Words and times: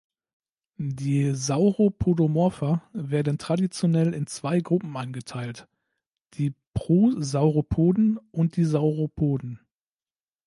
Die 0.79 1.35
Sauropodomorpha 1.35 2.81
werden 2.91 3.37
traditionell 3.37 4.15
in 4.15 4.25
zwei 4.25 4.59
Gruppen 4.59 4.97
eingeteilt: 4.97 5.67
die 6.39 6.55
Prosauropoden 6.73 8.17
und 8.31 8.55
die 8.57 8.65
Sauropoden. 8.65 9.59